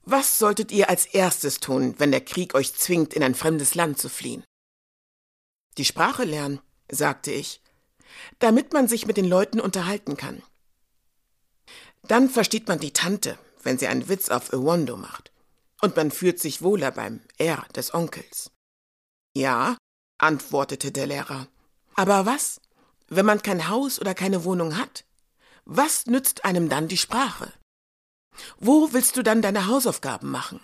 [0.04, 4.00] Was solltet ihr als erstes tun, wenn der Krieg euch zwingt, in ein fremdes Land
[4.00, 4.46] zu fliehen?
[5.78, 7.62] Die Sprache lernen, sagte ich,
[8.40, 10.42] damit man sich mit den Leuten unterhalten kann.
[12.04, 15.35] Dann versteht man die Tante, wenn sie einen Witz auf Ewondo macht
[15.82, 18.52] und man fühlt sich wohler beim R des Onkels.
[19.36, 19.78] Ja,
[20.18, 21.48] antwortete der Lehrer.
[21.96, 22.62] Aber was,
[23.08, 25.06] wenn man kein Haus oder keine Wohnung hat?
[25.66, 27.52] Was nützt einem dann die Sprache?
[28.58, 30.60] Wo willst du dann deine Hausaufgaben machen?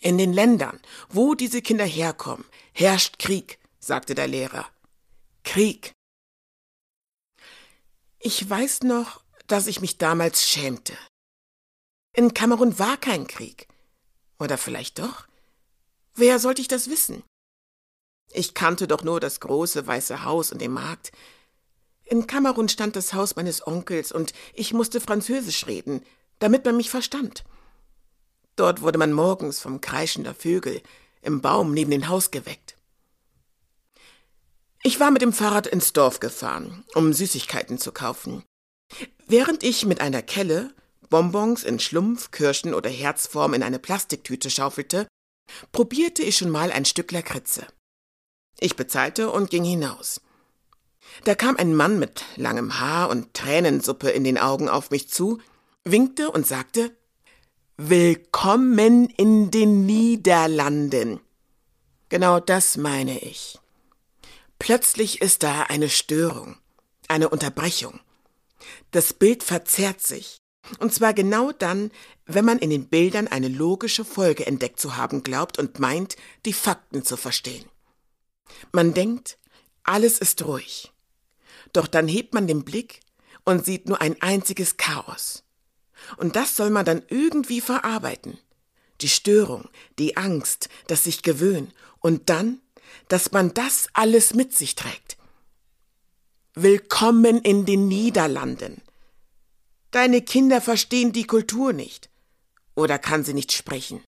[0.00, 4.68] In den Ländern, wo diese Kinder herkommen, herrscht Krieg, sagte der Lehrer.
[5.44, 5.92] Krieg.
[8.20, 10.96] Ich weiß noch, dass ich mich damals schämte.
[12.14, 13.68] In Kamerun war kein Krieg.
[14.38, 15.26] Oder vielleicht doch?
[16.14, 17.22] Wer sollte ich das wissen?
[18.32, 21.12] Ich kannte doch nur das große weiße Haus und den Markt.
[22.04, 26.04] In Kamerun stand das Haus meines Onkels und ich musste Französisch reden,
[26.38, 27.44] damit man mich verstand.
[28.56, 30.82] Dort wurde man morgens vom Kreischen der Vögel
[31.22, 32.76] im Baum neben dem Haus geweckt.
[34.82, 38.44] Ich war mit dem Fahrrad ins Dorf gefahren, um Süßigkeiten zu kaufen.
[39.26, 40.72] Während ich mit einer Kelle
[41.10, 45.06] Bonbons in Schlumpf, Kirschen oder Herzform in eine Plastiktüte schaufelte,
[45.72, 47.66] probierte ich schon mal ein Stück Lakritze.
[48.60, 50.20] Ich bezahlte und ging hinaus.
[51.24, 55.40] Da kam ein Mann mit langem Haar und Tränensuppe in den Augen auf mich zu,
[55.84, 56.96] winkte und sagte
[57.76, 61.20] Willkommen in den Niederlanden.
[62.08, 63.58] Genau das meine ich.
[64.58, 66.56] Plötzlich ist da eine Störung,
[67.06, 68.00] eine Unterbrechung.
[68.90, 70.38] Das Bild verzerrt sich.
[70.78, 71.90] Und zwar genau dann,
[72.26, 76.52] wenn man in den Bildern eine logische Folge entdeckt zu haben glaubt und meint, die
[76.52, 77.64] Fakten zu verstehen.
[78.72, 79.38] Man denkt,
[79.82, 80.92] alles ist ruhig.
[81.72, 83.00] Doch dann hebt man den Blick
[83.44, 85.44] und sieht nur ein einziges Chaos.
[86.16, 88.38] Und das soll man dann irgendwie verarbeiten.
[89.00, 92.60] Die Störung, die Angst, das sich gewöhnen und dann,
[93.08, 95.16] dass man das alles mit sich trägt.
[96.54, 98.82] Willkommen in den Niederlanden.
[99.90, 102.10] Deine Kinder verstehen die Kultur nicht
[102.74, 104.02] oder kann sie nicht sprechen.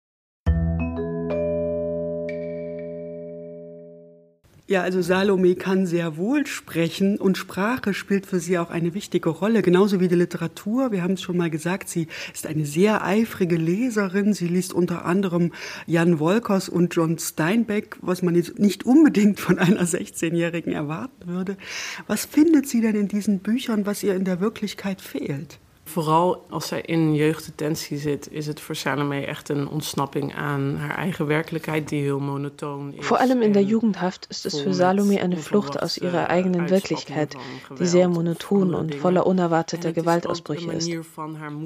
[4.67, 9.31] Ja, also Salome kann sehr wohl sprechen und Sprache spielt für sie auch eine wichtige
[9.31, 10.93] Rolle, genauso wie die Literatur.
[10.93, 14.35] Wir haben es schon mal gesagt, sie ist eine sehr eifrige Leserin.
[14.35, 15.51] Sie liest unter anderem
[15.87, 21.57] Jan Wolkers und John Steinbeck, was man jetzt nicht unbedingt von einer 16-Jährigen erwarten würde.
[22.07, 25.59] Was findet sie denn in diesen Büchern, was ihr in der Wirklichkeit fehlt?
[25.85, 30.97] Vooral als zij in jeugddetentie zit, is het voor Salome echt een ontsnapping aan haar
[30.97, 33.05] eigen Werklichkeit, die heel monoton ist.
[33.05, 37.37] Vor allem in der Jugendhaft ist es für Salome eine Flucht aus ihrer eigenen Wirklichkeit,
[37.79, 40.91] die sehr monoton und voller unerwarteter Gewaltausbrüche ist.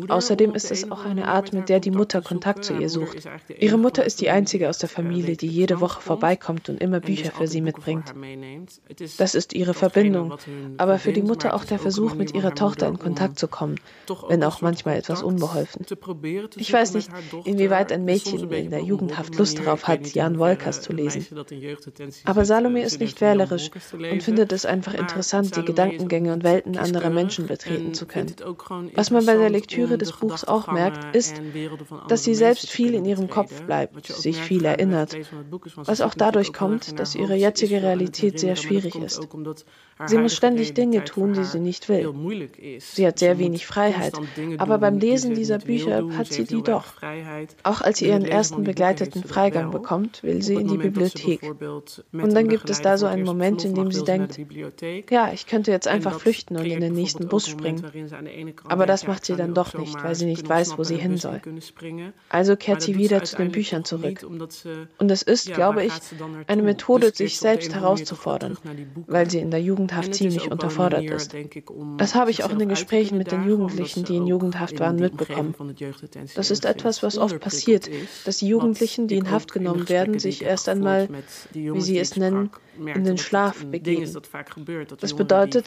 [0.09, 3.29] Außerdem ist es auch eine Art, mit der die Mutter Kontakt zu ihr sucht.
[3.59, 7.31] Ihre Mutter ist die einzige aus der Familie, die jede Woche vorbeikommt und immer Bücher
[7.31, 8.15] für sie mitbringt.
[9.19, 10.35] Das ist ihre Verbindung,
[10.79, 13.77] aber für die Mutter auch der Versuch, mit ihrer Tochter in Kontakt zu kommen
[14.29, 15.87] wenn auch manchmal etwas unbeholfen.
[16.57, 17.11] Ich weiß nicht,
[17.45, 21.27] inwieweit ein Mädchen in der Jugendhaft Lust darauf hat, Jan Wolkers zu lesen.
[22.25, 27.11] Aber Salome ist nicht wählerisch und findet es einfach interessant, die Gedankengänge und Welten anderer
[27.11, 28.35] Menschen betreten zu können.
[28.95, 31.41] Was man bei der Lektüre des Buchs auch merkt, ist,
[32.09, 35.17] dass sie selbst viel in ihrem Kopf bleibt, sich viel erinnert,
[35.77, 39.29] was auch dadurch kommt, dass ihre jetzige Realität sehr schwierig ist.
[40.07, 42.13] Sie muss ständig Dinge tun, die sie nicht will.
[42.79, 43.94] Sie hat sehr wenig Freiheit,
[44.59, 46.85] aber beim Lesen dieser Bücher hat sie die doch.
[47.63, 51.43] Auch als sie ihren ersten begleiteten Freigang bekommt, will sie in die Bibliothek.
[52.13, 54.39] Und dann gibt es da so einen Moment, in dem sie denkt,
[55.11, 57.85] ja, ich könnte jetzt einfach flüchten und in den nächsten Bus springen.
[58.65, 61.41] Aber das macht sie dann doch nicht, weil sie nicht weiß, wo sie hin soll.
[62.29, 64.27] Also kehrt sie wieder zu den Büchern zurück.
[64.99, 65.93] Und es ist, glaube ich,
[66.47, 68.57] eine Methode, sich selbst herauszufordern,
[69.07, 71.35] weil sie in der Jugend Jugendhaft ziemlich unterfordert ist.
[71.99, 75.55] Das habe ich auch in den Gesprächen mit den Jugendlichen, die in Jugendhaft waren, mitbekommen.
[76.35, 77.89] Das ist etwas, was oft passiert,
[78.25, 81.09] dass die Jugendlichen, die in Haft genommen werden, sich erst einmal,
[81.53, 84.11] wie sie es nennen, in den Schlaf begeben.
[85.01, 85.67] Das bedeutet,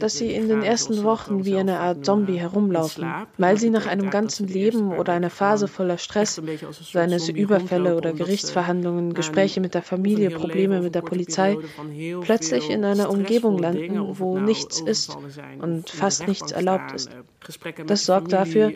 [0.00, 4.10] dass sie in den ersten Wochen wie eine Art Zombie herumlaufen, weil sie nach einem
[4.10, 6.40] ganzen Leben oder einer Phase voller Stress,
[6.80, 11.58] seien es Überfälle oder Gerichtsverhandlungen, Gespräche mit der Familie, Probleme mit der Polizei,
[12.22, 15.16] plötzlich in einer Umgebung landen, wo nichts ist
[15.60, 17.10] und fast nichts erlaubt ist.
[17.86, 18.72] Das sorgt dafür,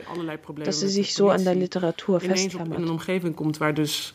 [0.64, 2.78] dass sie sich so an der Literatur festklammert.
[2.78, 4.14] In een omgeving komt waar dus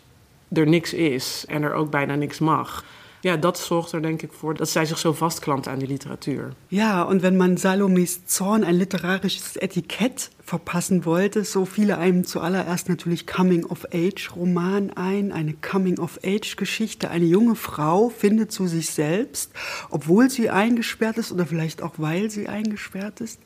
[0.54, 2.84] er niks is en er ook bijna niks mag
[3.22, 6.54] ja, dat zorgt er denk ik voor, dass zij sich so vastklampt an die Literatur.
[6.70, 12.90] Ja, und wenn man Salomes Zorn ein literarisches Etikett verpassen wollte, so fiele einem zuallererst
[12.90, 17.10] natürlich Coming-of-Age-Roman ein, eine Coming-of-Age-Geschichte.
[17.10, 19.52] Eine junge Frau findet zu sich selbst,
[19.90, 23.40] obwohl sie eingesperrt ist oder vielleicht auch weil sie eingesperrt ist.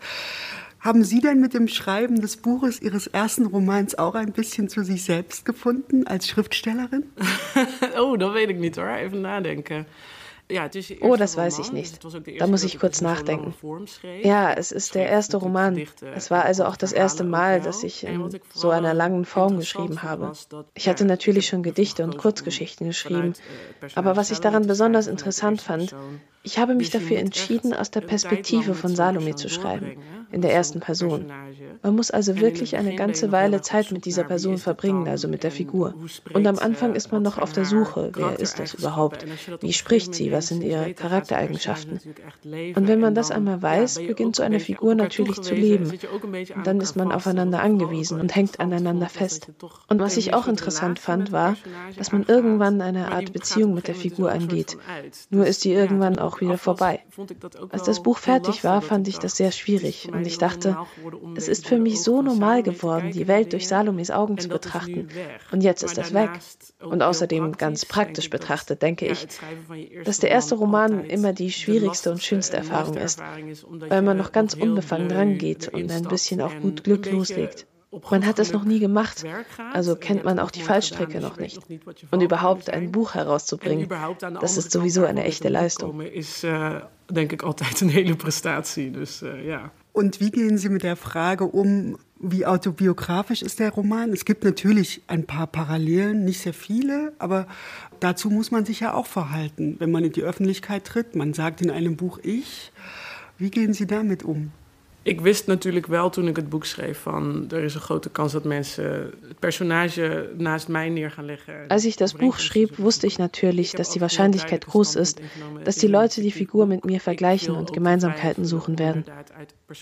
[0.82, 4.84] Haben Sie denn mit dem Schreiben des Buches Ihres ersten Romans auch ein bisschen zu
[4.84, 7.04] sich selbst gefunden als Schriftstellerin?
[8.00, 8.90] oh, dat weet ik niet hoor.
[8.90, 9.86] Even nadenken.
[11.02, 12.00] Oh, das weiß ich nicht.
[12.40, 13.54] Da muss ich kurz nachdenken.
[14.24, 15.82] Ja, es ist der erste Roman.
[16.16, 20.04] Es war also auch das erste Mal, dass ich in so einer langen Form geschrieben
[20.04, 20.34] habe.
[20.74, 23.34] Ich hatte natürlich schon Gedichte und Kurzgeschichten geschrieben,
[23.96, 25.96] aber was ich daran besonders interessant fand,
[26.44, 29.98] ich habe mich dafür entschieden, aus der Perspektive von Salome zu schreiben,
[30.32, 31.32] in der ersten Person.
[31.84, 35.52] Man muss also wirklich eine ganze Weile Zeit mit dieser Person verbringen, also mit der
[35.52, 35.94] Figur.
[36.34, 39.26] Und am Anfang ist man noch auf der Suche, wer ist das überhaupt?
[39.62, 40.32] Wie spricht sie?
[40.32, 42.00] Was sind ihre Charaktereigenschaften?
[42.44, 45.92] Und wenn man das einmal weiß, beginnt so eine Figur natürlich zu leben.
[46.56, 49.52] Und dann ist man aufeinander angewiesen und hängt aneinander fest.
[49.88, 51.56] Und was ich auch interessant fand, war,
[51.98, 54.78] dass man irgendwann eine Art Beziehung mit der Figur angeht.
[55.30, 57.02] Nur ist die irgendwann auch auch wieder vorbei.
[57.70, 60.78] Als das Buch fertig war, fand ich das sehr schwierig und ich dachte,
[61.36, 65.08] es ist für mich so normal geworden, die Welt durch Salomes Augen zu betrachten.
[65.52, 66.30] Und jetzt ist das weg.
[66.80, 69.28] Und außerdem ganz praktisch betrachtet, denke ich,
[70.06, 73.20] dass der erste Roman immer die schwierigste und schönste Erfahrung ist,
[73.90, 77.66] weil man noch ganz unbefangen rangeht und ein bisschen auch gut Glück loslegt.
[78.12, 79.26] Man hat es noch nie gemacht,
[79.74, 81.60] also kennt man auch die Fallstrecke noch nicht.
[82.12, 83.90] Und überhaupt ein Buch herauszubringen,
[84.40, 86.00] das ist sowieso eine echte Leistung.
[86.00, 88.92] Ist, äh, denke ich, altijd eine hele prestatie.
[88.92, 89.72] Dus, uh, ja.
[89.94, 94.12] Und wie gehen Sie mit der Frage um, wie autobiografisch ist der Roman?
[94.12, 97.48] Es gibt natürlich ein paar Parallelen, nicht sehr viele, aber
[98.00, 101.16] dazu muss man sich ja auch verhalten, wenn man in die Öffentlichkeit tritt.
[101.16, 102.72] Man sagt in einem Buch Ich.
[103.38, 104.52] Wie gehen Sie damit um?
[105.04, 108.32] Ik wist natuurlijk wel toen ik het boek schreef van er is een grote kans
[108.32, 108.94] dat mensen
[109.28, 111.68] het Personage naast mij neer gaan leggen.
[111.68, 115.22] Als ich das Buch schrieb, wusste ich natürlich, dass die Wahrscheinlichkeit groß ist,
[115.64, 119.06] dass die Leute die Figur mit mir vergleichen und Gemeinsamkeiten suchen werden.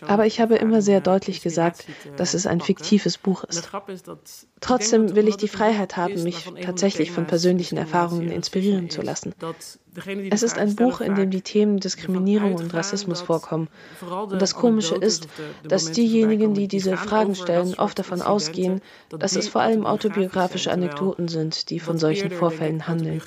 [0.08, 3.69] Aber ich habe immer sehr deutlich gesagt, dass es ein fiktives Buch ist.
[4.60, 9.34] Trotzdem will ich die Freiheit haben, mich tatsächlich von persönlichen Erfahrungen inspirieren zu lassen.
[10.29, 13.67] Es ist ein Buch, in dem die Themen Diskriminierung und Rassismus vorkommen.
[14.01, 15.27] Und das Komische ist,
[15.67, 18.81] dass diejenigen, die diese Fragen stellen, oft davon ausgehen,
[19.17, 23.21] dass es vor allem autobiografische Anekdoten sind, die von solchen Vorfällen handeln.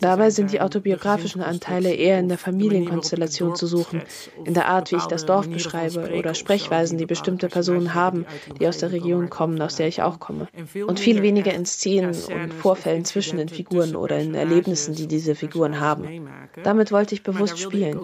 [0.00, 4.02] Dabei sind die autobiografischen Anteile eher in der Familienkonstellation zu suchen,
[4.44, 8.26] in der Art, wie ich das Dorf beschreibe oder Sprechweisen, die bestimmte Personen haben,
[8.60, 10.48] die aus der Region kommen, aus der ich auch komme.
[10.86, 15.34] Und viel weniger in Szenen und Vorfällen zwischen den Figuren oder in Erlebnissen, die diese
[15.34, 16.28] Figuren haben haben.
[16.62, 18.00] Damit wollte ich bewusst spielen.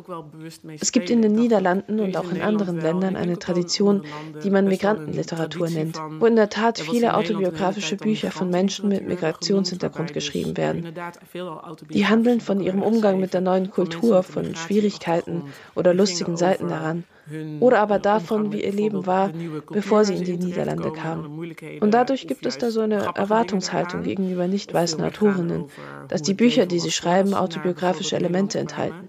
[0.81, 4.05] Es gibt in den Niederlanden und auch in anderen Ländern eine Tradition,
[4.43, 10.13] die man Migrantenliteratur nennt, wo in der Tat viele autobiografische Bücher von Menschen mit Migrationshintergrund
[10.13, 10.95] geschrieben werden.
[11.91, 17.05] Die handeln von ihrem Umgang mit der neuen Kultur, von Schwierigkeiten oder lustigen Seiten daran
[17.61, 19.31] oder aber davon, wie ihr Leben war,
[19.71, 21.55] bevor sie in die Niederlande kamen.
[21.81, 25.67] Und dadurch gibt es da so eine Erwartungshaltung gegenüber nicht weißen Autorinnen,
[26.09, 29.09] dass die Bücher, die sie schreiben, autobiografische Elemente enthalten.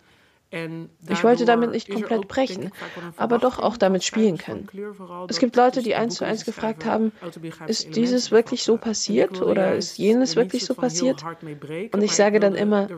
[1.07, 2.71] Ich wollte damit nicht komplett brechen,
[3.15, 4.67] aber doch auch damit spielen können.
[5.29, 7.13] Es gibt Leute, die eins zu eins gefragt haben,
[7.67, 11.23] ist dieses wirklich so passiert oder ist jenes wirklich so passiert?
[11.93, 12.89] Und ich sage dann immer,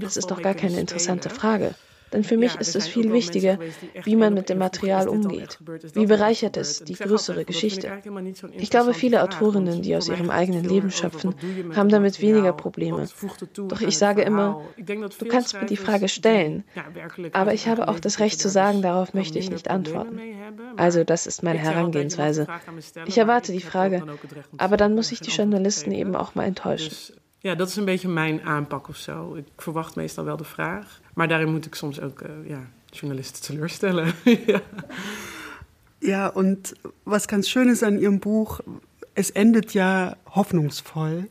[0.00, 1.76] das ist doch gar keine interessante Frage.
[2.12, 3.58] Denn für mich ist es viel wichtiger,
[4.04, 5.58] wie man mit dem Material umgeht.
[5.94, 7.90] Wie bereichert es die größere Geschichte?
[8.52, 11.34] Ich glaube, viele Autorinnen, die aus ihrem eigenen Leben schöpfen,
[11.74, 13.06] haben damit weniger Probleme.
[13.54, 16.64] Doch ich sage immer, du kannst mir die Frage stellen,
[17.32, 20.20] aber ich habe auch das Recht zu sagen, darauf möchte ich nicht antworten.
[20.76, 22.46] Also das ist meine Herangehensweise.
[23.06, 24.04] Ich erwarte die Frage,
[24.58, 26.94] aber dann muss ich die Journalisten eben auch mal enttäuschen.
[27.46, 29.34] Ja, dat is een beetje mijn aanpak of zo.
[29.34, 31.00] Ik verwacht meestal wel de vraag.
[31.16, 34.12] Maar daarin moet ik soms ook uh, ja, Journalisten teleurstellen.
[34.46, 34.60] ja.
[36.00, 36.74] ja, und
[37.04, 38.60] was ganz schön ist an Ihrem Buch,
[39.14, 41.28] es endet ja hoffnungsvoll.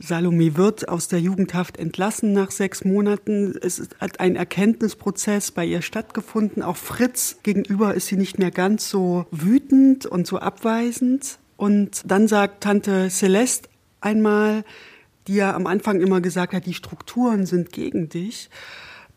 [0.00, 3.56] Salome wird aus der Jugendhaft entlassen nach sechs Monaten.
[3.60, 6.62] Es hat ein Erkenntnisprozess bei ihr stattgefunden.
[6.62, 11.40] Auch Fritz gegenüber ist sie nicht mehr ganz so wütend und so abweisend.
[11.56, 13.68] Und dann sagt Tante Celeste
[14.00, 14.62] einmal,
[15.26, 18.48] die ja am Anfang immer gesagt hat, die Strukturen sind gegen dich,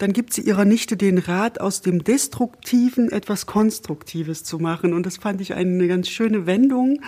[0.02, 4.96] dann gibt sie ihrer Nichte den Rat, aus dem Destruktiven etwas Konstruktives zu machen.
[4.96, 7.02] Und das fand ich eine ganz schöne Wendung.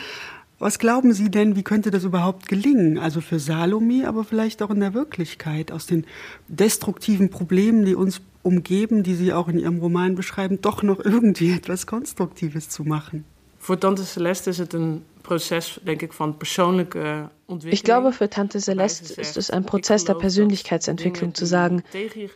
[0.60, 3.00] Was glauben Sie denn, wie könnte das überhaupt gelingen?
[3.00, 6.06] Also für Salome, aber vielleicht auch in der Wirklichkeit, aus den
[6.48, 11.52] destruktiven Problemen, die uns umgeben, die Sie auch in Ihrem Roman beschreiben, doch noch irgendwie
[11.52, 13.26] etwas Konstruktives zu machen.
[13.58, 17.32] Für Tante Celeste ist es ein Prozess, denke ich, von persoonlijke
[17.66, 21.84] ich glaube, für Tante Celeste ist es ein Prozess der Persönlichkeitsentwicklung zu sagen,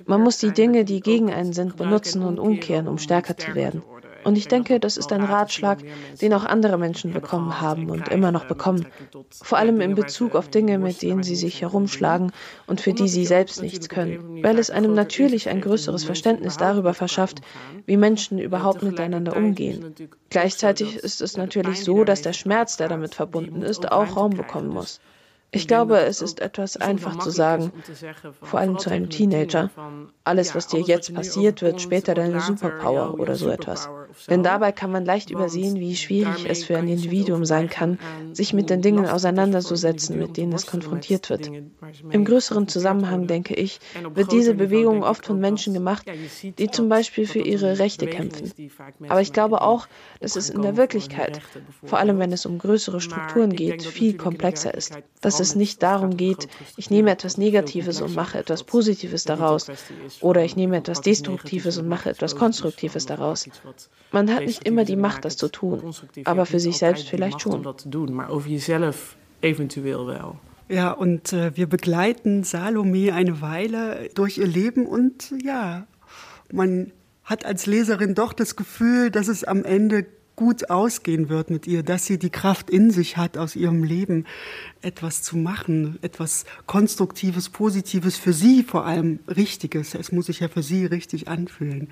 [0.05, 3.81] man muss die Dinge, die gegen einen sind, benutzen und umkehren, um stärker zu werden.
[4.27, 5.79] Und ich denke, das ist ein Ratschlag,
[6.19, 8.85] den auch andere Menschen bekommen haben und immer noch bekommen.
[9.31, 12.33] Vor allem in Bezug auf Dinge, mit denen sie sich herumschlagen
[12.65, 14.43] und für die sie selbst nichts können.
[14.43, 17.39] Weil es einem natürlich ein größeres Verständnis darüber verschafft,
[17.85, 19.95] wie Menschen überhaupt miteinander umgehen.
[20.29, 24.67] Gleichzeitig ist es natürlich so, dass der Schmerz, der damit verbunden ist, auch Raum bekommen
[24.67, 24.99] muss.
[25.51, 27.71] Ich glaube, es ist etwas einfach zu sagen,
[28.41, 29.69] vor allem zu einem Teenager.
[30.23, 33.89] Alles, was dir jetzt passiert, wird später deine Superpower oder so etwas.
[34.29, 37.97] Denn dabei kann man leicht übersehen, wie schwierig es für ein Individuum sein kann,
[38.33, 41.49] sich mit den Dingen auseinanderzusetzen, mit denen es konfrontiert wird.
[42.11, 43.79] Im größeren Zusammenhang, denke ich,
[44.13, 46.05] wird diese Bewegung oft von Menschen gemacht,
[46.57, 48.51] die zum Beispiel für ihre Rechte kämpfen.
[49.07, 49.87] Aber ich glaube auch,
[50.19, 51.39] dass es in der Wirklichkeit,
[51.85, 54.97] vor allem wenn es um größere Strukturen geht, viel komplexer ist.
[55.21, 59.67] Dass dass es nicht darum geht, ich nehme etwas Negatives und mache etwas Positives daraus
[60.21, 63.47] oder ich nehme etwas Destruktives und mache etwas Konstruktives daraus.
[64.11, 65.93] Man hat nicht immer die Macht, das zu tun,
[66.25, 67.67] aber für sich selbst vielleicht schon.
[70.69, 75.87] Ja, und äh, wir begleiten Salome eine Weile durch ihr Leben und ja,
[76.51, 76.91] man
[77.23, 80.05] hat als Leserin doch das Gefühl, dass es am Ende
[80.37, 84.25] gut ausgehen wird mit ihr, dass sie die Kraft in sich hat, aus ihrem Leben
[84.81, 89.95] etwas zu machen, etwas Konstruktives, Positives, für sie vor allem Richtiges.
[89.95, 91.89] Es muss sich ja für sie richtig anfühlen.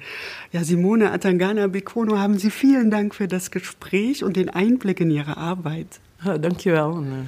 [0.54, 5.10] Ja, Simone Atangana Bekono, haben Sie vielen Dank für das Gespräch und den Einblick in
[5.10, 6.00] Ihre Arbeit.
[6.24, 7.28] Ja, dankjewel.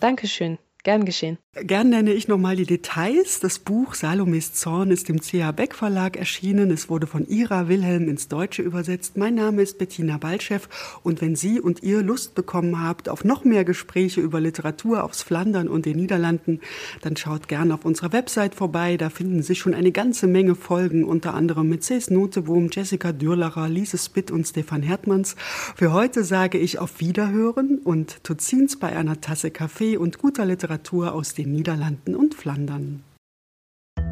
[0.00, 0.58] Dankeschön.
[0.84, 1.38] Gern geschehen.
[1.54, 3.40] Gern nenne ich nochmal die Details.
[3.40, 5.52] Das Buch Salomes Zorn ist im C.H.
[5.52, 6.70] Beck Verlag erschienen.
[6.70, 9.16] Es wurde von Ira Wilhelm ins Deutsche übersetzt.
[9.16, 10.68] Mein Name ist Bettina Balchev.
[11.02, 15.22] Und wenn Sie und ihr Lust bekommen habt auf noch mehr Gespräche über Literatur aus
[15.22, 16.60] Flandern und den Niederlanden,
[17.00, 18.98] dann schaut gern auf unserer Website vorbei.
[18.98, 23.70] Da finden sich schon eine ganze Menge Folgen, unter anderem mit Cés Noteboom, Jessica Dürlacher,
[23.70, 25.34] Lise Spitt und Stefan Hertmanns.
[25.76, 30.73] Für heute sage ich auf Wiederhören und Tuzins bei einer Tasse Kaffee und guter Literatur
[30.74, 33.04] Literatur aus den Niederlanden und Flandern.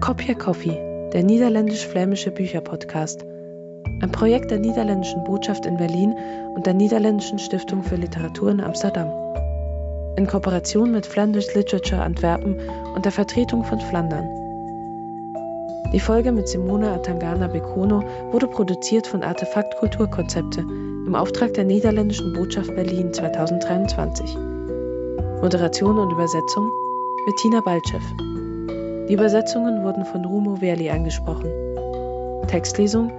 [0.01, 0.79] Kopia Coffee,
[1.13, 3.25] der niederländisch-flämische Bücherpodcast.
[4.01, 6.15] Ein Projekt der niederländischen Botschaft in Berlin
[6.55, 9.11] und der Niederländischen Stiftung für Literatur in Amsterdam.
[10.17, 12.61] In Kooperation mit Flanders Literature Antwerpen
[12.95, 14.29] und der Vertretung von Flandern.
[15.93, 22.33] Die Folge mit Simone Atangana Bekono wurde produziert von Artefakt Kulturkonzepte im Auftrag der Niederländischen
[22.35, 24.52] Botschaft Berlin 2023.
[25.43, 26.71] Moderation und Übersetzung
[27.27, 28.05] Bettina Balchev.
[29.09, 31.51] Die Übersetzungen wurden von Rumo Verli angesprochen.
[32.47, 33.11] Textlesung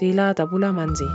[0.00, 1.08] Dela Dabula Mansi.